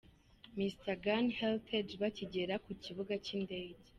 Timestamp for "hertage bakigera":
1.37-2.55